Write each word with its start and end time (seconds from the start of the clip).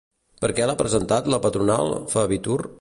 Per 0.45 0.49
què 0.59 0.69
l'ha 0.69 0.75
presentat 0.79 1.31
la 1.35 1.41
patronal 1.45 1.95
Fevitur? 2.17 2.61